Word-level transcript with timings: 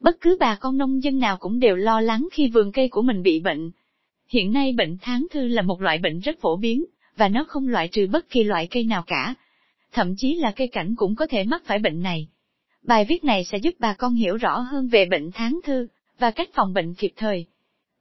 Bất 0.00 0.20
cứ 0.20 0.36
bà 0.40 0.54
con 0.54 0.78
nông 0.78 1.02
dân 1.02 1.18
nào 1.18 1.36
cũng 1.36 1.58
đều 1.58 1.76
lo 1.76 2.00
lắng 2.00 2.28
khi 2.32 2.48
vườn 2.48 2.72
cây 2.72 2.88
của 2.88 3.02
mình 3.02 3.22
bị 3.22 3.40
bệnh. 3.40 3.70
Hiện 4.28 4.52
nay 4.52 4.72
bệnh 4.72 4.96
tháng 5.00 5.26
thư 5.30 5.48
là 5.48 5.62
một 5.62 5.82
loại 5.82 5.98
bệnh 5.98 6.20
rất 6.20 6.40
phổ 6.40 6.56
biến, 6.56 6.84
và 7.16 7.28
nó 7.28 7.44
không 7.44 7.68
loại 7.68 7.88
trừ 7.88 8.06
bất 8.12 8.30
kỳ 8.30 8.44
loại 8.44 8.66
cây 8.66 8.84
nào 8.84 9.02
cả. 9.06 9.34
Thậm 9.92 10.14
chí 10.16 10.34
là 10.34 10.50
cây 10.50 10.68
cảnh 10.68 10.94
cũng 10.96 11.14
có 11.14 11.26
thể 11.26 11.44
mắc 11.44 11.62
phải 11.66 11.78
bệnh 11.78 12.02
này. 12.02 12.28
Bài 12.82 13.06
viết 13.08 13.24
này 13.24 13.44
sẽ 13.44 13.58
giúp 13.58 13.74
bà 13.78 13.94
con 13.94 14.14
hiểu 14.14 14.36
rõ 14.36 14.58
hơn 14.58 14.88
về 14.88 15.04
bệnh 15.04 15.30
tháng 15.34 15.60
thư, 15.64 15.88
và 16.18 16.30
cách 16.30 16.48
phòng 16.54 16.72
bệnh 16.72 16.94
kịp 16.94 17.12
thời. 17.16 17.46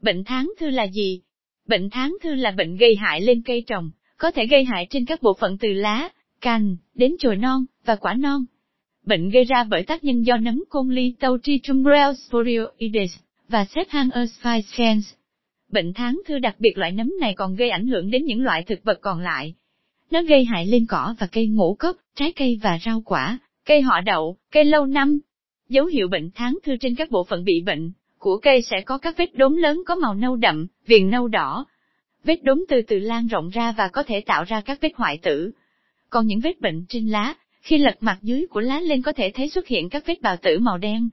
Bệnh 0.01 0.23
tháng 0.23 0.53
thư 0.59 0.69
là 0.69 0.87
gì? 0.87 1.21
Bệnh 1.67 1.89
tháng 1.89 2.17
thư 2.23 2.35
là 2.35 2.51
bệnh 2.51 2.77
gây 2.77 2.95
hại 2.95 3.21
lên 3.21 3.41
cây 3.45 3.63
trồng, 3.67 3.91
có 4.17 4.31
thể 4.31 4.45
gây 4.45 4.63
hại 4.65 4.87
trên 4.89 5.05
các 5.05 5.21
bộ 5.21 5.33
phận 5.39 5.57
từ 5.57 5.73
lá, 5.73 6.09
cành, 6.41 6.77
đến 6.93 7.15
chồi 7.19 7.35
non, 7.35 7.65
và 7.85 7.95
quả 7.95 8.13
non. 8.13 8.45
Bệnh 9.07 9.29
gây 9.29 9.43
ra 9.43 9.63
bởi 9.63 9.83
tác 9.83 10.03
nhân 10.03 10.25
do 10.25 10.37
nấm 10.37 10.63
côn 10.69 10.89
ly 10.89 11.13
Tautritum 11.19 11.83
sporioides 12.27 13.17
và 13.49 13.65
xếp 13.65 13.83
hang 13.89 14.09
Earthphycens. 14.11 15.13
Bệnh 15.71 15.93
tháng 15.93 16.21
thư 16.27 16.39
đặc 16.39 16.55
biệt 16.59 16.77
loại 16.77 16.91
nấm 16.91 17.13
này 17.19 17.33
còn 17.37 17.55
gây 17.55 17.69
ảnh 17.69 17.87
hưởng 17.87 18.11
đến 18.11 18.25
những 18.25 18.43
loại 18.43 18.63
thực 18.63 18.83
vật 18.83 18.99
còn 19.01 19.19
lại. 19.19 19.53
Nó 20.11 20.21
gây 20.21 20.45
hại 20.45 20.65
lên 20.65 20.85
cỏ 20.89 21.15
và 21.19 21.27
cây 21.31 21.47
ngũ 21.47 21.75
cốc, 21.79 21.95
trái 22.15 22.31
cây 22.31 22.59
và 22.63 22.79
rau 22.85 23.01
quả, 23.05 23.39
cây 23.65 23.81
họ 23.81 24.01
đậu, 24.01 24.37
cây 24.51 24.65
lâu 24.65 24.85
năm. 24.85 25.19
Dấu 25.69 25.85
hiệu 25.85 26.07
bệnh 26.07 26.29
tháng 26.35 26.57
thư 26.63 26.77
trên 26.77 26.95
các 26.95 27.11
bộ 27.11 27.23
phận 27.23 27.43
bị 27.43 27.61
bệnh 27.61 27.91
của 28.17 28.37
cây 28.37 28.61
sẽ 28.61 28.81
có 28.81 28.97
các 28.97 29.17
vết 29.17 29.35
đốm 29.35 29.55
lớn 29.55 29.81
có 29.85 29.95
màu 29.95 30.13
nâu 30.13 30.35
đậm, 30.35 30.67
viền 30.85 31.09
nâu 31.09 31.27
đỏ. 31.27 31.65
Vết 32.23 32.43
đốm 32.43 32.65
từ 32.69 32.81
từ 32.87 32.99
lan 32.99 33.27
rộng 33.27 33.49
ra 33.49 33.71
và 33.71 33.87
có 33.87 34.03
thể 34.03 34.21
tạo 34.21 34.43
ra 34.43 34.61
các 34.61 34.81
vết 34.81 34.91
hoại 34.95 35.17
tử. 35.17 35.51
Còn 36.09 36.27
những 36.27 36.39
vết 36.39 36.61
bệnh 36.61 36.85
trên 36.89 37.07
lá, 37.07 37.35
khi 37.67 37.77
lật 37.77 37.95
mặt 37.99 38.17
dưới 38.21 38.45
của 38.49 38.59
lá 38.59 38.79
lên 38.79 39.01
có 39.01 39.13
thể 39.13 39.31
thấy 39.35 39.49
xuất 39.49 39.67
hiện 39.67 39.89
các 39.89 40.03
vết 40.07 40.21
bào 40.21 40.37
tử 40.37 40.59
màu 40.59 40.77
đen. 40.77 41.09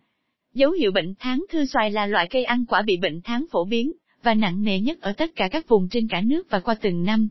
Dấu 0.55 0.71
hiệu 0.71 0.91
bệnh 0.93 1.15
tháng 1.19 1.45
thư 1.51 1.67
xoài 1.67 1.91
là 1.91 2.07
loại 2.07 2.27
cây 2.31 2.45
ăn 2.45 2.65
quả 2.67 2.83
bị 2.83 2.97
bệnh 2.97 3.21
tháng 3.25 3.47
phổ 3.51 3.65
biến, 3.65 3.93
và 4.23 4.35
nặng 4.35 4.63
nề 4.63 4.81
nhất 4.81 5.01
ở 5.01 5.13
tất 5.13 5.31
cả 5.37 5.49
các 5.49 5.69
vùng 5.69 5.89
trên 5.89 6.09
cả 6.09 6.21
nước 6.21 6.51
và 6.51 6.61
qua 6.61 6.75
từng 6.75 7.05
năm. 7.05 7.29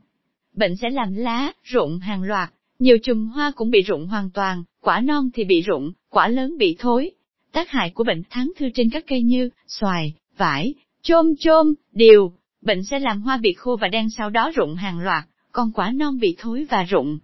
Bệnh 0.56 0.76
sẽ 0.76 0.90
làm 0.90 1.14
lá, 1.14 1.54
rụng 1.64 2.00
hàng 2.00 2.24
loạt, 2.24 2.54
nhiều 2.80 2.98
chùm 3.04 3.28
hoa 3.28 3.52
cũng 3.56 3.70
bị 3.70 3.82
rụng 3.82 4.08
hoàn 4.08 4.30
toàn, 4.32 4.64
quả 4.82 5.00
non 5.02 5.30
thì 5.34 5.44
bị 5.44 5.62
rụng, 5.62 5.92
quả 6.10 6.28
lớn 6.28 6.58
bị 6.58 6.76
thối. 6.80 7.12
Tác 7.52 7.70
hại 7.70 7.90
của 7.90 8.04
bệnh 8.04 8.22
tháng 8.30 8.52
thư 8.58 8.70
trên 8.74 8.90
các 8.90 9.04
cây 9.08 9.22
như 9.22 9.50
xoài, 9.68 10.14
vải, 10.38 10.74
chôm 11.02 11.36
chôm, 11.40 11.74
điều, 11.92 12.34
bệnh 12.62 12.84
sẽ 12.84 13.00
làm 13.00 13.22
hoa 13.22 13.38
bị 13.38 13.54
khô 13.54 13.78
và 13.82 13.88
đen 13.88 14.10
sau 14.10 14.30
đó 14.30 14.52
rụng 14.56 14.76
hàng 14.76 15.00
loạt, 15.00 15.24
còn 15.52 15.72
quả 15.72 15.92
non 15.92 16.20
bị 16.20 16.36
thối 16.40 16.66
và 16.70 16.84
rụng. 16.84 17.20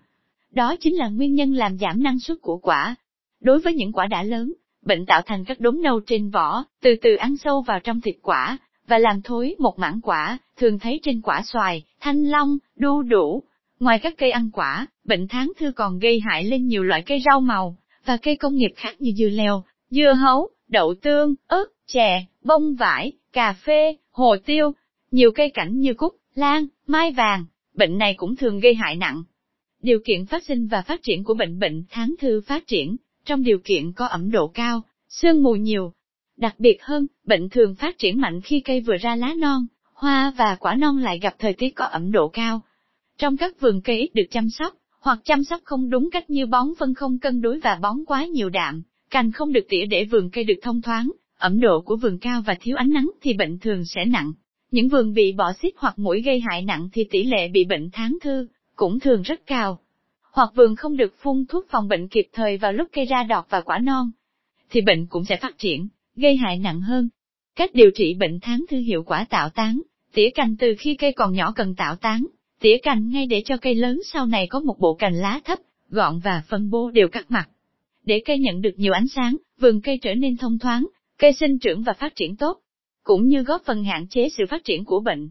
Đó 0.52 0.76
chính 0.80 0.96
là 0.96 1.08
nguyên 1.08 1.36
nhân 1.36 1.54
làm 1.54 1.78
giảm 1.78 2.04
năng 2.04 2.20
suất 2.20 2.38
của 2.42 2.58
quả. 2.58 2.96
Đối 3.42 3.60
với 3.60 3.74
những 3.74 3.92
quả 3.92 4.08
đã 4.08 4.24
lớn, 4.24 4.54
bệnh 4.86 5.06
tạo 5.06 5.22
thành 5.26 5.46
các 5.46 5.60
đốm 5.60 5.82
nâu 5.82 6.00
trên 6.00 6.30
vỏ, 6.30 6.64
từ 6.82 6.96
từ 7.02 7.16
ăn 7.16 7.38
sâu 7.38 7.62
vào 7.62 7.80
trong 7.80 8.02
thịt 8.02 8.16
quả, 8.22 8.58
và 8.88 8.98
làm 8.98 9.22
thối 9.22 9.56
một 9.60 9.80
mảng 9.80 10.00
quả, 10.04 10.38
thường 10.58 10.80
thấy 10.80 11.00
trên 11.04 11.22
quả 11.22 11.42
xoài, 11.46 11.84
thanh 12.00 12.24
long, 12.24 12.58
đu 12.76 13.02
đủ. 13.02 13.44
Ngoài 13.80 14.00
các 14.00 14.14
cây 14.18 14.32
ăn 14.32 14.50
quả, 14.54 14.88
bệnh 15.04 15.28
tháng 15.28 15.52
thư 15.60 15.72
còn 15.72 16.00
gây 16.00 16.22
hại 16.30 16.44
lên 16.44 16.68
nhiều 16.68 16.84
loại 16.84 17.04
cây 17.06 17.22
rau 17.26 17.42
màu, 17.42 17.78
và 18.06 18.18
cây 18.18 18.36
công 18.36 18.56
nghiệp 18.56 18.72
khác 18.76 18.96
như 19.00 19.12
dưa 19.18 19.30
leo, 19.30 19.64
dưa 19.90 20.14
hấu, 20.14 20.50
đậu 20.68 20.94
tương, 21.02 21.36
ớt, 21.48 21.66
chè, 21.88 22.26
bông 22.44 22.76
vải, 22.76 23.12
cà 23.34 23.54
phê, 23.54 23.96
hồ 24.12 24.36
tiêu. 24.46 24.72
Nhiều 25.12 25.32
cây 25.32 25.50
cảnh 25.50 25.80
như 25.80 25.94
cúc, 25.94 26.16
lan, 26.36 26.68
mai 26.88 27.12
vàng, 27.12 27.46
bệnh 27.74 27.98
này 27.98 28.14
cũng 28.14 28.36
thường 28.36 28.60
gây 28.60 28.76
hại 28.76 28.96
nặng. 28.96 29.24
Điều 29.82 30.00
kiện 30.06 30.26
phát 30.26 30.44
sinh 30.44 30.68
và 30.68 30.82
phát 30.82 31.04
triển 31.04 31.24
của 31.24 31.34
bệnh 31.34 31.60
bệnh 31.60 31.84
tháng 31.90 32.16
thư 32.20 32.42
phát 32.42 32.68
triển, 32.68 32.96
trong 33.26 33.44
điều 33.44 33.60
kiện 33.64 33.92
có 33.92 34.06
ẩm 34.06 34.32
độ 34.32 34.48
cao, 34.48 34.82
sương 35.10 35.44
mù 35.44 35.56
nhiều, 35.56 35.94
Đặc 36.40 36.56
biệt 36.60 36.84
hơn, 36.84 37.08
bệnh 37.26 37.50
thường 37.50 37.76
phát 37.76 37.98
triển 37.98 38.22
mạnh 38.22 38.42
khi 38.42 38.60
cây 38.60 38.82
vừa 38.82 38.98
ra 38.98 39.16
lá 39.16 39.34
non, 39.38 39.66
hoa 39.94 40.34
và 40.38 40.58
quả 40.60 40.76
non 40.76 40.98
lại 40.98 41.20
gặp 41.20 41.36
thời 41.40 41.54
tiết 41.54 41.76
có 41.76 41.86
ẩm 41.86 42.12
độ 42.12 42.28
cao. 42.28 42.62
Trong 43.18 43.38
các 43.38 43.60
vườn 43.60 43.82
cây 43.82 44.00
ít 44.00 44.10
được 44.14 44.24
chăm 44.32 44.50
sóc, 44.50 44.74
hoặc 45.00 45.20
chăm 45.24 45.44
sóc 45.44 45.62
không 45.64 45.90
đúng 45.90 46.10
cách 46.12 46.30
như 46.30 46.46
bón 46.46 46.68
phân 46.80 46.94
không 46.94 47.20
cân 47.20 47.42
đối 47.42 47.60
và 47.60 47.80
bón 47.82 48.06
quá 48.08 48.26
nhiều 48.26 48.50
đạm, 48.50 48.82
cành 49.10 49.32
không 49.32 49.54
được 49.54 49.66
tỉa 49.70 49.86
để 49.86 50.06
vườn 50.06 50.30
cây 50.30 50.44
được 50.44 50.60
thông 50.62 50.82
thoáng, 50.82 51.12
ẩm 51.38 51.60
độ 51.60 51.82
của 51.82 51.96
vườn 51.96 52.18
cao 52.18 52.42
và 52.46 52.56
thiếu 52.62 52.76
ánh 52.76 52.90
nắng 52.90 53.12
thì 53.22 53.34
bệnh 53.34 53.60
thường 53.60 53.86
sẽ 53.86 54.06
nặng. 54.06 54.34
Những 54.72 54.90
vườn 54.90 55.14
bị 55.14 55.32
bỏ 55.32 55.54
xít 55.62 55.74
hoặc 55.78 56.00
mũi 56.00 56.22
gây 56.22 56.40
hại 56.40 56.62
nặng 56.62 56.90
thì 56.94 57.04
tỷ 57.04 57.24
lệ 57.24 57.48
bị 57.48 57.66
bệnh 57.66 57.90
tháng 57.94 58.18
thư 58.22 58.48
cũng 58.80 59.00
thường 59.00 59.22
rất 59.22 59.42
cao. 59.46 59.80
Hoặc 60.32 60.50
vườn 60.56 60.76
không 60.76 60.98
được 60.98 61.14
phun 61.22 61.46
thuốc 61.50 61.66
phòng 61.70 61.88
bệnh 61.88 62.08
kịp 62.08 62.28
thời 62.34 62.58
vào 62.58 62.74
lúc 62.74 62.88
cây 62.92 63.06
ra 63.06 63.24
đọt 63.24 63.46
và 63.50 63.62
quả 63.62 63.80
non, 63.80 64.12
thì 64.70 64.82
bệnh 64.82 65.08
cũng 65.08 65.26
sẽ 65.26 65.38
phát 65.38 65.58
triển 65.58 65.88
gây 66.16 66.36
hại 66.36 66.60
nặng 66.60 66.82
hơn. 66.82 67.10
Cách 67.56 67.70
điều 67.74 67.92
trị 67.96 68.14
bệnh 68.14 68.40
tháng 68.42 68.66
thư 68.70 68.78
hiệu 68.78 69.04
quả 69.04 69.26
tạo 69.30 69.50
tán, 69.50 69.82
tỉa 70.14 70.30
cành 70.36 70.56
từ 70.60 70.76
khi 70.80 70.96
cây 70.96 71.14
còn 71.14 71.34
nhỏ 71.34 71.54
cần 71.56 71.76
tạo 71.76 71.96
tán, 71.96 72.26
tỉa 72.60 72.78
cành 72.84 73.10
ngay 73.10 73.26
để 73.26 73.42
cho 73.46 73.58
cây 73.58 73.76
lớn 73.76 74.02
sau 74.06 74.26
này 74.26 74.48
có 74.48 74.60
một 74.60 74.80
bộ 74.80 74.94
cành 74.94 75.14
lá 75.14 75.40
thấp, 75.46 75.60
gọn 75.90 76.20
và 76.20 76.44
phân 76.48 76.70
bố 76.70 76.92
đều 76.92 77.08
cắt 77.08 77.32
mặt. 77.32 77.50
Để 78.06 78.22
cây 78.26 78.40
nhận 78.40 78.62
được 78.62 78.74
nhiều 78.76 78.94
ánh 78.94 79.08
sáng, 79.08 79.38
vườn 79.60 79.82
cây 79.82 80.00
trở 80.02 80.14
nên 80.14 80.38
thông 80.38 80.60
thoáng, 80.60 80.88
cây 81.18 81.34
sinh 81.34 81.60
trưởng 81.60 81.84
và 81.84 81.94
phát 81.94 82.16
triển 82.16 82.36
tốt, 82.36 82.60
cũng 83.04 83.28
như 83.28 83.44
góp 83.44 83.62
phần 83.66 83.84
hạn 83.84 84.08
chế 84.10 84.30
sự 84.30 84.44
phát 84.50 84.64
triển 84.64 84.86
của 84.86 85.00
bệnh. 85.00 85.30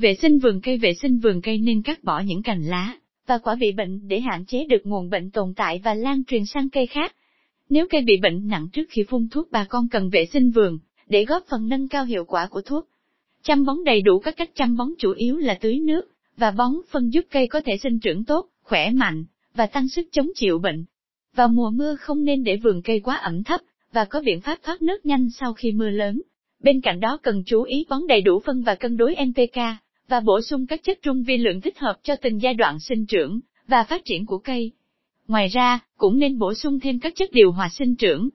Vệ 0.00 0.14
sinh 0.14 0.38
vườn 0.38 0.60
cây 0.60 0.78
Vệ 0.78 0.94
sinh 0.94 1.18
vườn 1.18 1.40
cây 1.40 1.58
nên 1.58 1.82
cắt 1.82 2.04
bỏ 2.04 2.20
những 2.20 2.42
cành 2.42 2.62
lá 2.62 2.96
và 3.26 3.38
quả 3.38 3.54
bị 3.54 3.72
bệnh 3.72 4.08
để 4.08 4.20
hạn 4.20 4.44
chế 4.44 4.64
được 4.64 4.80
nguồn 4.84 5.10
bệnh 5.10 5.30
tồn 5.30 5.54
tại 5.56 5.80
và 5.84 5.94
lan 5.94 6.24
truyền 6.24 6.46
sang 6.46 6.70
cây 6.70 6.86
khác. 6.86 7.14
Nếu 7.68 7.86
cây 7.90 8.02
bị 8.02 8.16
bệnh 8.22 8.48
nặng 8.48 8.68
trước 8.72 8.82
khi 8.90 9.04
phun 9.08 9.28
thuốc 9.28 9.48
bà 9.50 9.64
con 9.64 9.88
cần 9.88 10.10
vệ 10.10 10.26
sinh 10.32 10.50
vườn, 10.50 10.78
để 11.08 11.24
góp 11.24 11.44
phần 11.50 11.68
nâng 11.68 11.88
cao 11.88 12.04
hiệu 12.04 12.24
quả 12.24 12.46
của 12.46 12.60
thuốc. 12.60 12.88
Chăm 13.42 13.64
bón 13.64 13.76
đầy 13.84 14.02
đủ 14.02 14.18
các 14.18 14.36
cách 14.36 14.50
chăm 14.54 14.76
bón 14.76 14.88
chủ 14.98 15.12
yếu 15.12 15.36
là 15.36 15.58
tưới 15.60 15.78
nước, 15.78 16.02
và 16.36 16.50
bón 16.50 16.72
phân 16.90 17.12
giúp 17.12 17.24
cây 17.30 17.46
có 17.46 17.60
thể 17.60 17.76
sinh 17.82 17.98
trưởng 17.98 18.24
tốt, 18.24 18.46
khỏe 18.62 18.90
mạnh, 18.90 19.24
và 19.54 19.66
tăng 19.66 19.88
sức 19.88 20.08
chống 20.12 20.28
chịu 20.34 20.58
bệnh. 20.58 20.84
Vào 21.34 21.48
mùa 21.48 21.70
mưa 21.70 21.96
không 21.96 22.24
nên 22.24 22.44
để 22.44 22.56
vườn 22.56 22.82
cây 22.82 23.00
quá 23.00 23.16
ẩm 23.16 23.44
thấp, 23.44 23.60
và 23.92 24.04
có 24.04 24.22
biện 24.24 24.40
pháp 24.40 24.58
thoát 24.62 24.82
nước 24.82 25.06
nhanh 25.06 25.28
sau 25.30 25.52
khi 25.52 25.72
mưa 25.72 25.90
lớn. 25.90 26.20
Bên 26.62 26.80
cạnh 26.80 27.00
đó 27.00 27.18
cần 27.22 27.42
chú 27.46 27.62
ý 27.62 27.86
bón 27.88 28.06
đầy 28.08 28.20
đủ 28.20 28.40
phân 28.40 28.62
và 28.62 28.74
cân 28.74 28.96
đối 28.96 29.14
NPK, 29.26 29.58
và 30.10 30.20
bổ 30.20 30.40
sung 30.40 30.66
các 30.66 30.80
chất 30.82 30.98
trung 31.02 31.22
vi 31.22 31.36
lượng 31.36 31.60
thích 31.60 31.78
hợp 31.78 31.94
cho 32.02 32.16
từng 32.16 32.42
giai 32.42 32.54
đoạn 32.54 32.80
sinh 32.80 33.06
trưởng 33.06 33.40
và 33.66 33.84
phát 33.84 34.02
triển 34.04 34.26
của 34.26 34.38
cây. 34.38 34.72
Ngoài 35.28 35.48
ra, 35.48 35.78
cũng 35.96 36.18
nên 36.18 36.38
bổ 36.38 36.54
sung 36.54 36.80
thêm 36.80 36.98
các 36.98 37.12
chất 37.16 37.32
điều 37.32 37.52
hòa 37.52 37.68
sinh 37.68 37.96
trưởng, 37.96 38.28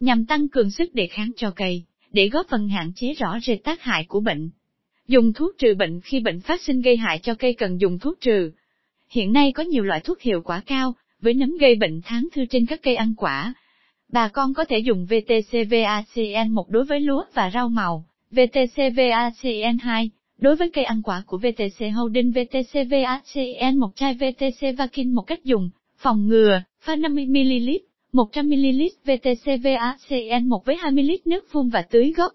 nhằm 0.00 0.26
tăng 0.26 0.48
cường 0.48 0.70
sức 0.70 0.94
đề 0.94 1.06
kháng 1.06 1.30
cho 1.36 1.50
cây, 1.56 1.84
để 2.12 2.28
góp 2.28 2.46
phần 2.48 2.68
hạn 2.68 2.92
chế 2.96 3.14
rõ 3.14 3.38
rệt 3.42 3.64
tác 3.64 3.82
hại 3.82 4.04
của 4.04 4.20
bệnh. 4.20 4.50
Dùng 5.08 5.32
thuốc 5.32 5.58
trừ 5.58 5.74
bệnh 5.74 6.00
khi 6.00 6.20
bệnh 6.20 6.40
phát 6.40 6.60
sinh 6.62 6.80
gây 6.80 6.96
hại 6.96 7.18
cho 7.18 7.34
cây 7.34 7.54
cần 7.54 7.80
dùng 7.80 7.98
thuốc 7.98 8.20
trừ. 8.20 8.50
Hiện 9.10 9.32
nay 9.32 9.52
có 9.52 9.62
nhiều 9.62 9.84
loại 9.84 10.00
thuốc 10.00 10.20
hiệu 10.20 10.42
quả 10.44 10.62
cao, 10.66 10.94
với 11.20 11.34
nấm 11.34 11.56
gây 11.60 11.74
bệnh 11.74 12.00
tháng 12.04 12.28
thư 12.32 12.44
trên 12.50 12.66
các 12.66 12.80
cây 12.82 12.96
ăn 12.96 13.14
quả. 13.16 13.54
Bà 14.12 14.28
con 14.28 14.54
có 14.54 14.64
thể 14.64 14.78
dùng 14.78 15.06
VTCVACN1 15.06 16.64
đối 16.68 16.84
với 16.84 17.00
lúa 17.00 17.24
và 17.34 17.50
rau 17.54 17.68
màu, 17.68 18.06
VTCVACN2 18.30 20.08
đối 20.42 20.56
với 20.56 20.70
cây 20.70 20.84
ăn 20.84 21.02
quả 21.02 21.22
của 21.26 21.38
VTC 21.38 21.84
Holding 21.96 22.30
VTCVACN1 22.30 23.90
chai 23.94 24.14
VTC 24.14 24.78
Vakin 24.78 25.12
một 25.12 25.22
cách 25.22 25.44
dùng 25.44 25.70
Phòng 25.96 26.28
ngừa, 26.28 26.62
pha 26.80 26.96
50ml, 26.96 27.78
100ml 28.12 28.88
VTCVACN1 29.04 30.58
với 30.64 30.76
20 30.76 31.04
lít 31.04 31.26
nước 31.26 31.44
phun 31.50 31.68
và 31.68 31.82
tưới 31.82 32.12
gốc. 32.16 32.32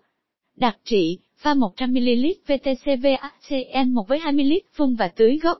Đặc 0.56 0.78
trị, 0.84 1.18
pha 1.38 1.54
100ml 1.54 2.34
VTCVACN1 2.48 4.04
với 4.04 4.20
20 4.20 4.46
lít 4.46 4.64
phun 4.74 4.96
và 4.96 5.08
tưới 5.08 5.40
gốc. 5.44 5.58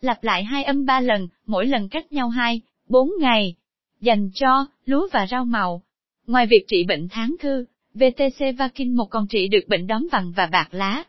Lặp 0.00 0.24
lại 0.24 0.44
2 0.44 0.64
âm 0.64 0.86
3 0.86 1.00
lần, 1.00 1.28
mỗi 1.46 1.66
lần 1.66 1.88
cách 1.88 2.12
nhau 2.12 2.28
2, 2.28 2.60
4 2.88 3.10
ngày. 3.20 3.54
Dành 4.00 4.30
cho, 4.34 4.66
lúa 4.84 5.08
và 5.12 5.26
rau 5.30 5.44
màu. 5.44 5.82
Ngoài 6.26 6.46
việc 6.46 6.64
trị 6.68 6.84
bệnh 6.88 7.08
tháng 7.10 7.36
thư, 7.40 7.64
VTC 7.94 8.58
Vakin 8.58 8.94
1 8.94 9.04
còn 9.10 9.26
trị 9.26 9.48
được 9.48 9.68
bệnh 9.68 9.86
đóm 9.86 10.08
vằn 10.12 10.32
và 10.32 10.46
bạc 10.46 10.68
lá. 10.70 11.04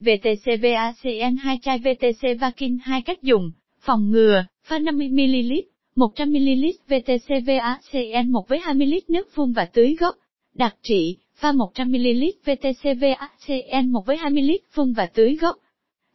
VTC 0.00 0.46
VACN2 0.60 1.58
chai 1.62 1.78
VTC 1.78 2.40
Vakin 2.40 2.78
2 2.82 3.02
cách 3.02 3.22
dùng, 3.22 3.50
phòng 3.80 4.10
ngừa, 4.10 4.44
pha 4.64 4.78
50ml, 4.78 5.62
100ml 5.96 6.72
VTCVACN1 6.88 8.42
với 8.48 8.58
20 8.58 8.86
lít 8.86 9.10
nước 9.10 9.28
phun 9.34 9.52
và 9.52 9.64
tưới 9.64 9.96
gốc. 10.00 10.16
Đặc 10.54 10.76
trị, 10.82 11.16
pha 11.34 11.52
100ml 11.52 12.30
VTCVACN1 12.44 14.02
với 14.02 14.16
20 14.16 14.42
lít 14.42 14.60
phun 14.70 14.92
và 14.92 15.06
tưới 15.06 15.36
gốc. 15.40 15.56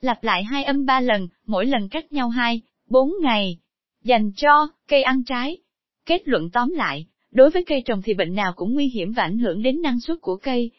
Lặp 0.02 0.24
lại 0.24 0.44
hai 0.44 0.64
âm 0.64 0.86
3 0.86 1.00
lần, 1.00 1.28
mỗi 1.46 1.66
lần 1.66 1.90
cách 1.90 2.14
nhau 2.14 2.30
2, 2.30 2.62
4 2.90 3.12
ngày. 3.22 3.58
Dành 4.04 4.32
cho 4.36 4.68
cây 4.88 5.04
ăn 5.04 5.24
trái. 5.24 5.58
Kết 6.06 6.28
luận 6.28 6.50
tóm 6.50 6.70
lại, 6.70 7.06
đối 7.32 7.50
với 7.50 7.64
cây 7.64 7.82
trồng 7.86 8.02
thì 8.02 8.14
bệnh 8.14 8.36
nào 8.36 8.54
cũng 8.56 8.74
nguy 8.74 8.88
hiểm 8.88 9.12
và 9.12 9.24
ảnh 9.24 9.38
hưởng 9.38 9.64
đến 9.64 9.82
năng 9.82 10.00
suất 10.00 10.18
của 10.22 10.36
cây. 10.36 10.72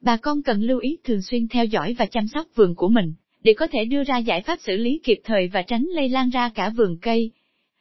Bà 0.00 0.16
con 0.16 0.42
cần 0.42 0.62
lưu 0.62 0.78
ý 0.78 0.98
thường 1.04 1.22
xuyên 1.22 1.48
theo 1.48 1.64
dõi 1.64 1.94
và 1.98 2.06
chăm 2.06 2.26
sóc 2.28 2.46
vườn 2.54 2.74
của 2.74 2.88
mình, 2.88 3.12
để 3.42 3.54
có 3.54 3.66
thể 3.66 3.84
đưa 3.84 4.04
ra 4.04 4.18
giải 4.18 4.42
pháp 4.42 4.58
xử 4.60 4.76
lý 4.76 5.00
kịp 5.04 5.20
thời 5.24 5.48
và 5.48 5.62
tránh 5.62 5.86
lây 5.94 6.08
lan 6.08 6.30
ra 6.30 6.48
cả 6.48 6.70
vườn 6.70 6.98
cây. 7.02 7.30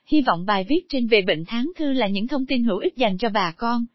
Hy 0.08 0.22
vọng 0.22 0.46
bài 0.46 0.66
viết 0.70 0.90
trên 0.90 1.08
về 1.08 1.22
bệnh 1.22 1.44
tháng 1.48 1.72
thư 1.76 1.94
là 1.94 2.08
những 2.08 2.28
thông 2.28 2.46
tin 2.46 2.64
hữu 2.64 2.78
ích 2.78 2.98
dành 2.98 3.18
cho 3.18 3.30
bà 3.30 3.54
con. 3.58 3.86